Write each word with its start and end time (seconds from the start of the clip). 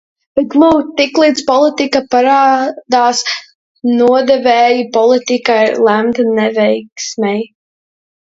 Bet, 0.37 0.53
lūk, 0.61 0.85
tiklīdz 0.99 1.43
politikā 1.49 1.99
parādās 2.13 3.19
nodevēji, 3.99 4.87
politika 4.97 5.59
ir 5.67 5.77
lemta 5.89 6.25
neveiksmei. 6.41 7.39